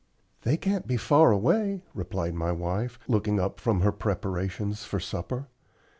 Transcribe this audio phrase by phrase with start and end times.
[0.41, 5.47] "They can't be far away," replied my wife, looking up from her preparations for supper.